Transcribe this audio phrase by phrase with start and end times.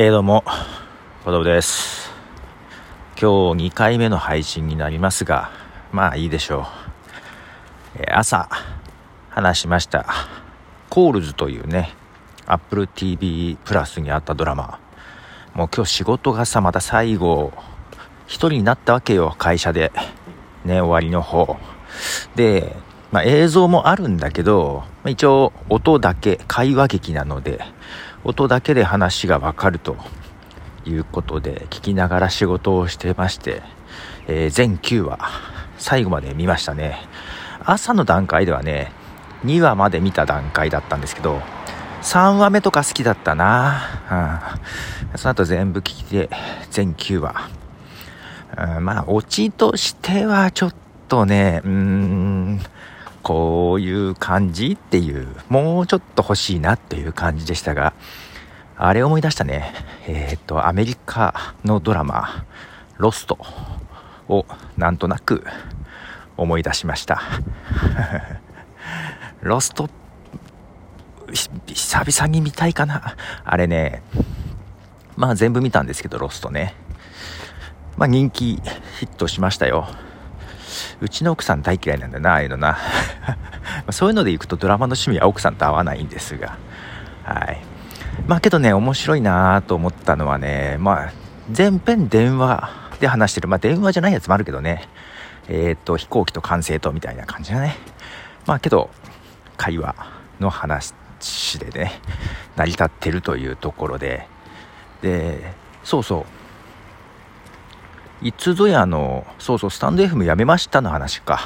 [0.00, 0.44] えー、どうも、
[1.24, 2.12] 子供です。
[3.20, 5.50] 今日2回目の配信になりますが、
[5.90, 6.64] まあいいでしょう。
[7.96, 8.48] えー、朝、
[9.28, 10.06] 話しました。
[10.88, 11.96] コールズというね、
[12.46, 14.78] Apple TV プラスにあったドラマ。
[15.52, 17.52] もう今日仕事がさ、また最後、
[18.28, 19.90] 一人になったわけよ、会社で。
[20.64, 21.56] ね、終わりの方。
[22.36, 22.76] で、
[23.10, 27.64] まあ、映像もあるんだけど、一応音だけ、会話劇なので、
[28.24, 29.96] 音だけで話がわかると
[30.84, 33.62] いうことで聞きながら仕事をしてまして、
[34.26, 35.18] えー、全9話
[35.78, 36.98] 最後まで見ましたね。
[37.64, 38.92] 朝の段階ではね
[39.44, 41.40] 2話まで見た段階だったんですけど
[42.02, 44.40] 3話目とか好きだったな、
[45.12, 46.30] うん、その後全部聞いて
[46.70, 47.50] 全9話、
[48.76, 50.74] うん、まあオチとしてはちょっ
[51.08, 52.60] とねうーん。
[53.28, 57.92] こういう感じっていう、もうちょっと欲しいなっていう感じでしたが、
[58.74, 59.74] あれ思い出したね。
[60.06, 62.46] えっ、と、アメリカのドラマ、
[62.96, 63.36] ロスト
[64.28, 64.46] を
[64.78, 65.44] なんとなく
[66.38, 67.20] 思い出しました。
[69.42, 69.90] ロスト、
[71.30, 73.14] 久々に見たいかな。
[73.44, 74.02] あれね、
[75.16, 76.74] まあ全部見たんですけど、ロストね。
[77.98, 78.54] まあ人気
[79.00, 79.86] ヒットしましたよ。
[81.00, 82.78] うちの奥さん大嫌いなんだな、ああいうのな。
[83.90, 86.56] そういうので行くとドラマの趣味は奥さんと合わないんですが。
[87.24, 87.60] はい。
[88.26, 91.12] まあけどね、面白いなと思ったのはね、まあ、
[91.50, 93.48] 全編電話で話してる。
[93.48, 94.88] まあ電話じゃないやつもあるけどね。
[95.48, 97.76] えー、と、飛行機と管制とみたいな感じだね。
[98.46, 98.90] まあけど、
[99.56, 99.94] 会話
[100.40, 100.94] の話
[101.58, 102.00] でね、
[102.56, 104.26] 成り立ってるというところで、
[105.00, 105.52] で、
[105.84, 106.37] そうそう。
[108.20, 111.40] いつぞやの、そうそう、スタンド FM やめましたの話か。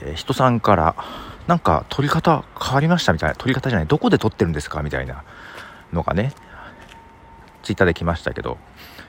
[0.00, 0.94] えー、人さんから、
[1.46, 5.24] なんか撮り方変わりましたみたいな、撮り方じゃない、どこで撮ってるんですかみたいな
[5.92, 6.34] のがね、
[7.62, 8.58] ツイッターで来ましたけど、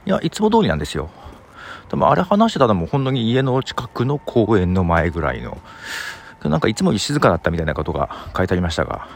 [0.05, 1.09] いや、いつも通りなんですよ。
[1.89, 5.57] でもあれ話してたのも本当に家の近くの公園の前ぐらいの、
[6.43, 9.09] なんかいつもより静かだったみたいなことが書いてありましたが、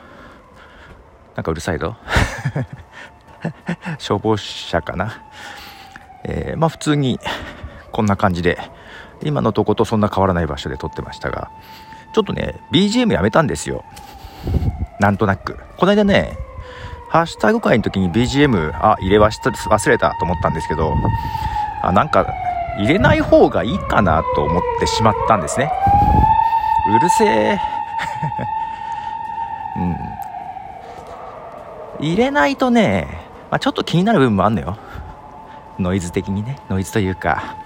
[1.38, 1.96] なんかうるさいぞ。
[3.98, 5.24] 消防車かな。
[6.24, 7.20] えー、まあ普通に
[7.92, 8.58] こんな感じで
[9.22, 11.50] 今のとことそんな変わらない場所で撮ってましたが
[12.14, 13.84] ちょっとね BGM やめたんですよ。
[15.00, 15.60] なんとなく。
[15.78, 16.38] この間ね
[17.10, 20.94] ハッシュタグ会の時に BGM あ入れ忘れたと思ったんですけど
[21.82, 22.28] あなんか
[22.78, 25.72] 入れない方がいいかなと思ってしまったんですね。
[26.90, 27.60] うるせえ。
[29.78, 29.98] うん。
[32.00, 33.08] 入れないとね、
[33.52, 34.78] まあ、ちょっと気になる部分もあんのよ。
[35.80, 37.58] ノイズ的にねノイズというか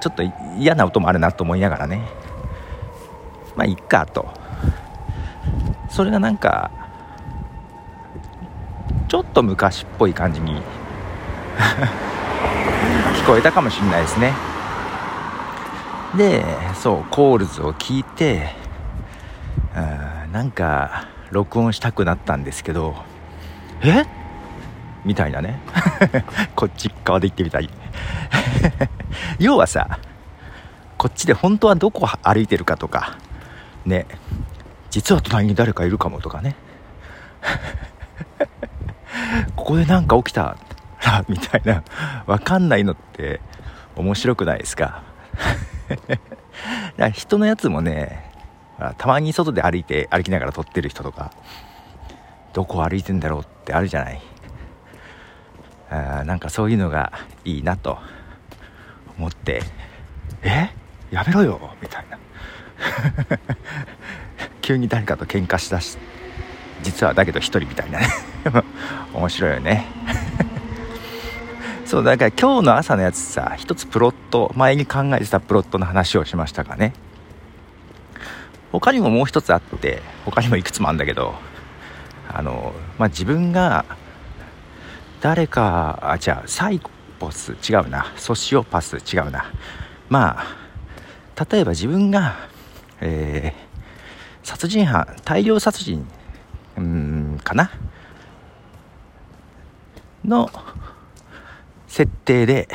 [0.00, 0.22] ちょっと
[0.58, 2.08] 嫌な音もあるなと思いながらね。
[3.56, 4.28] まあいっかと。
[5.90, 6.70] それがなんか
[9.08, 10.62] ちょっと昔っぽい感じに
[13.22, 14.32] 聞こえたかもしれないですね。
[16.16, 16.44] で
[16.74, 18.54] そうコールズを聞いて
[20.32, 22.94] なんか録音したくなったんですけど
[23.82, 24.02] え？
[24.02, 24.06] っ
[25.04, 25.60] みたいなね。
[26.54, 27.68] こっち側で行ってみたい。
[29.38, 29.98] 要はさ
[30.98, 33.16] こっちで本当はどこ歩いてるかとか
[33.84, 34.06] ね。
[34.90, 36.54] 実は隣に誰かいるかもとかね。
[39.56, 40.56] ここで何か起きた
[41.04, 41.82] らみたいな
[42.26, 43.40] 分かんないのって
[43.96, 45.02] 面白くないですか？
[47.12, 48.30] 人のやつもね
[48.98, 51.32] たまに外で歩いて歩きながら撮ってる人とか
[52.52, 54.20] どこ歩いてんだろうってあるじゃない？
[55.92, 57.12] あなんかそういうのが
[57.44, 57.98] いいなと
[59.18, 59.62] 思って。
[60.42, 60.70] え？
[61.10, 61.60] やめろよ。
[61.82, 62.18] みたいな。
[64.62, 65.98] 急に誰かと喧嘩しだし。
[66.82, 68.08] 実はだけど1人みたいなね。
[69.12, 69.86] 面白いよね。
[71.84, 76.94] そうだから今日の朝のやつさ一つプロット前に考えてたプロットの話をしましたかね。
[78.72, 81.34] 他にももう一つあって他にもいくつもあるんだけど
[82.32, 83.84] あのまあ自分が
[85.22, 86.80] 誰かあじゃあサイ
[87.20, 88.12] コス違うな。
[88.16, 89.44] ソシオパス違うな。
[90.08, 92.48] まあ例えば自分が、
[93.00, 96.04] えー、殺人犯大量殺人
[96.76, 97.70] うんかな？
[100.24, 100.50] の
[101.86, 102.66] 設定で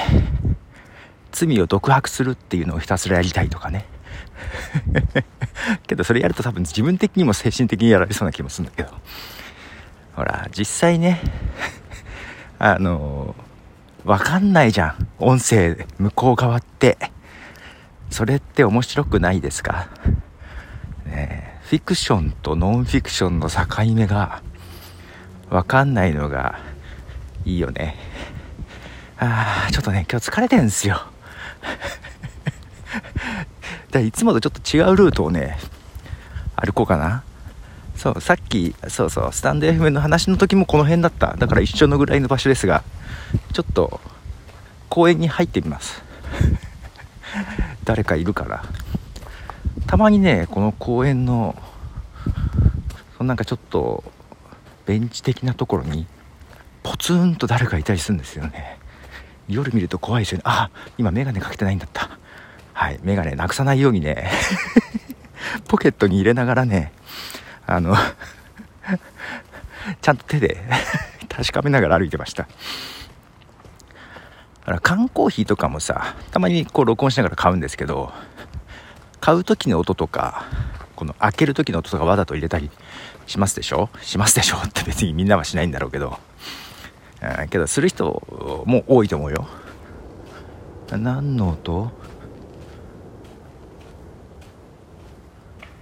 [1.33, 3.85] 罪を独白するっていうのをひたすらやりたいとかね。
[5.85, 8.91] けどそれやると多分自分的にも精神的にやられそうな気もするんだけど。
[10.15, 11.19] ほら実際ね
[12.59, 13.35] あの
[14.05, 15.07] わかんないじゃん。
[15.19, 16.97] 音声、向こう側って。
[18.09, 19.89] それって面白くないですか？
[21.05, 24.41] ねフィクションとノンフィクションの境目が
[25.49, 26.59] わかんないのが
[27.43, 27.97] いいよね。
[29.19, 31.01] ああちょっとね今日疲れてるんですよ。
[33.91, 35.57] だいつもとちょっと違うルートをね
[36.55, 37.23] 歩こうかな。
[37.97, 41.35] そうさっきそうそうスタンド FM の話の時もこの辺だった。
[41.35, 42.83] だから一緒のぐらいの場所ですが
[43.53, 43.99] ちょっと
[44.87, 46.03] 公園に入ってみます。
[47.83, 48.63] 誰かいるから。
[49.87, 51.55] たまにねこの公園の
[53.19, 54.03] なんかちょっと
[54.85, 56.05] ベンチ的なところに
[56.83, 58.77] ポツンと誰かいたりするんですよね。
[59.47, 60.43] 夜見ると怖いですよね。
[60.45, 62.19] あ今眼鏡かけてないんだった。
[62.73, 64.29] はい眼鏡なくさないようにね。
[65.67, 66.91] ポケットに入れながらね
[67.67, 67.95] あの
[70.01, 70.57] ちゃんと手で
[71.29, 72.43] 確かめながら歩いてました。
[72.43, 72.49] だ
[74.65, 78.11] から缶コーヒーとかもさたまにこう録音しながら買うんですけど
[79.21, 80.45] 買う時の音とか
[80.97, 82.69] この開ける時の音とかわざと入れたり
[83.27, 83.89] しますでしょ？
[84.01, 84.57] しますでしょ？
[84.57, 86.19] って別にみんなはしないんだろうけど、
[87.39, 89.47] うん、けどする人も多いと思うよ。
[90.91, 91.91] 何の音？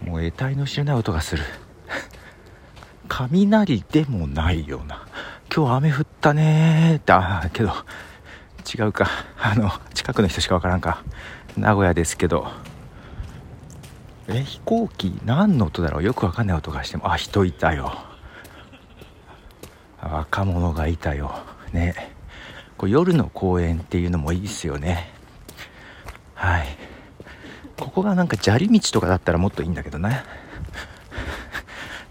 [0.03, 1.43] もう得体の知れない音がする。
[3.17, 5.07] 雷でもないような。
[5.55, 6.97] 今日雨降ったねー。
[6.97, 7.71] ってあけど
[8.77, 9.07] 違うか。
[9.39, 11.01] あの近くの人しかわからんか。
[11.55, 12.45] 名古屋ですけど。
[14.27, 16.03] え飛行機何の音だろう？
[16.03, 17.09] よくわかんない音がしても。
[17.09, 17.93] あ人いたよ。
[20.01, 21.39] 若者がいたよ。
[21.71, 22.13] ね。
[22.77, 25.13] こう夜の公園っていうのもいいですよね。
[26.33, 26.67] はい。
[27.79, 30.23] ここがなんか砂利道とかだったらもっといいんだけどね。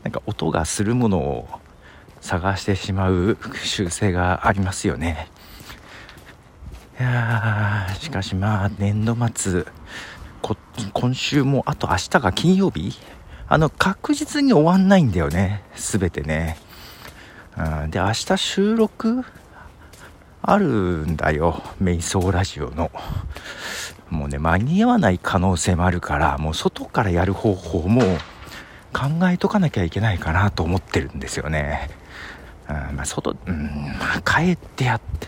[0.05, 1.49] なんか音がするものを
[2.21, 5.29] 探してしまう習性がありますよね。
[7.01, 9.67] いやしかしまあ年度末
[10.93, 12.93] 今週もあと明日が金曜日？
[13.49, 16.57] あの確実に終わんないんだよね全てね、
[17.57, 19.25] うん、で明日収録？
[20.43, 22.91] あるんだよ瞑想ラジオの。
[24.11, 28.03] もうね間に合わない可能性もあるからもう外からやる方法も
[28.95, 31.91] 考えとかなきゃいけないかなと思ってるんですよね、
[32.69, 35.27] うんまあ、外、うん、まあ、帰ってやって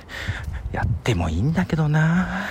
[0.73, 2.47] やってもいいんだけどな。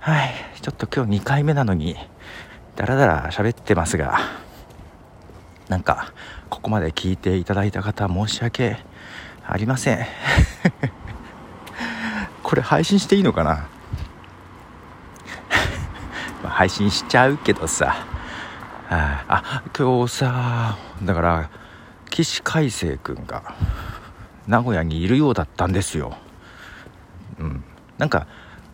[0.00, 1.96] はいちょっと今日2回目なのに
[2.76, 4.18] ダラダラ喋ってますが
[5.68, 6.12] なんか
[6.50, 8.76] ここまで聞いていただいた方申し訳
[9.46, 10.06] ありません。
[12.42, 13.66] これ配信していいのかな？
[16.48, 18.13] 配信しちゃうけどさ。
[18.90, 21.50] ああ今日さだから
[22.10, 23.54] 起死回生君が
[24.46, 26.16] 名古屋にいるようだったんですよ。
[27.38, 27.64] うん。
[27.98, 28.26] なんか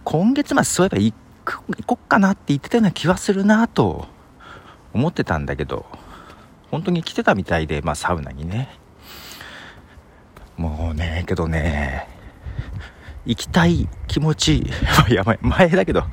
[0.04, 1.14] 今月末そういえば行
[1.44, 4.08] く行こっかなって言ってたような気はするなと
[4.92, 5.86] 思ってたんだけど
[6.70, 8.76] 本当に来てたみたいで、まあ、サウナにね。
[10.56, 12.06] もうねけどね
[13.24, 14.58] 行きたい気持ち
[15.08, 16.04] いや前だけど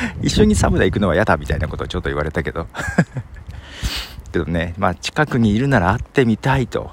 [0.22, 2.66] 一緒にサウナ行くのは嫌だみたいなことをちょっと言われたけど。
[4.32, 6.90] けどねまあ近くにいるなら会ってみたいと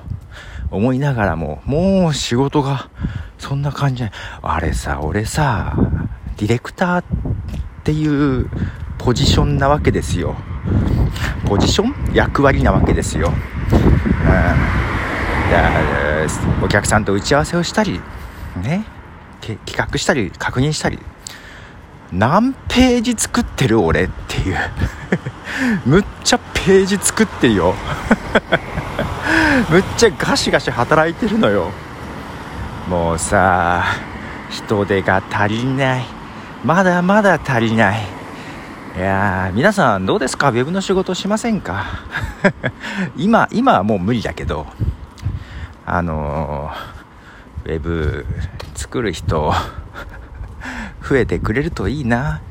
[0.72, 2.90] 思いながらももう仕事が
[3.38, 4.16] そんな感じじゃない。
[4.44, 5.76] あれさ俺さ
[6.38, 7.04] ディレクターっ
[7.84, 8.50] ていう
[8.98, 10.36] ポジションなわけですよ。
[11.46, 12.14] ポジション？
[12.14, 13.34] 役割なわけですよ、
[16.60, 18.00] うん、お客さんと打ち合わせをしたり
[18.62, 18.86] ね。
[19.42, 20.98] 企画したり確認したり。
[22.13, 24.58] 何ページ作ってる俺っていう。
[25.86, 27.74] むっちゃページ作ってるよ。
[29.70, 31.72] むっちゃガシガシ働いてるのよ。
[32.88, 33.84] もうさ
[34.50, 36.05] 人手が足りない。
[36.63, 38.01] まだまだ足りない。
[38.96, 40.50] いやー皆さんどうですか？
[40.50, 41.86] ウェブの仕事しませんか？
[43.17, 44.67] 今今はもう無理だけど。
[45.86, 48.25] あのー、ウェブ
[48.75, 49.53] 作る人
[51.07, 52.41] 増えてくれるといいな。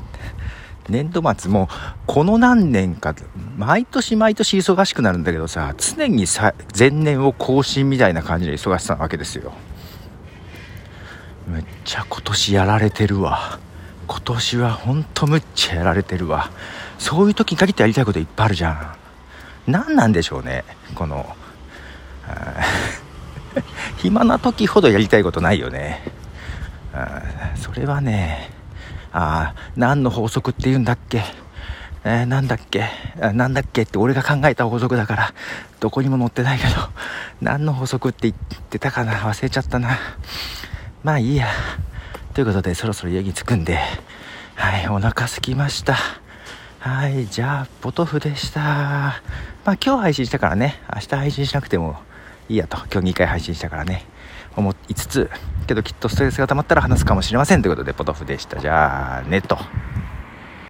[0.89, 1.69] 年度末も
[2.05, 3.15] この何年か
[3.57, 9.53] 毎年毎年忙しくなるんだけどさ常にさ前年を更新みたいな感じで忙しさなわけですよ。
[11.47, 13.59] めっちゃ今年やられてるわ。
[14.07, 16.49] 今年はほんとむっちゃやられてるわ。
[16.97, 19.71] そういう時に限ってやりたいこといっぱいあるじゃん。
[19.71, 21.25] 何なんでしょうねこの
[23.97, 26.03] 暇な時ほどやりたいことないよね。
[27.55, 28.49] それはね
[29.11, 31.23] あ何の法則って言うんだっけ？
[32.05, 32.85] えー、なんだっけ？
[33.33, 35.33] なんだっけって俺が考えた法則だから
[35.79, 36.71] どこにも載ってないけど
[37.41, 39.13] 何の法則って言ってたかな？
[39.13, 39.97] 忘れちゃったな。
[41.03, 41.47] まあいいや。
[42.33, 43.79] ということでそろそろ家に着くんで
[44.55, 45.95] はいお腹すきました。
[46.79, 48.61] はいじゃあポトフでした。
[48.61, 49.13] ま
[49.65, 50.81] あ今日配信したからね。
[50.93, 51.97] 明日配信しなくても
[52.49, 52.77] いいやと。
[52.91, 54.05] 今日2回配信したからね。
[54.55, 55.29] 思いつつ
[55.67, 59.57] けどきっとストレスが溜まったら話すかもしれませんということでポトフでしたじゃあねと。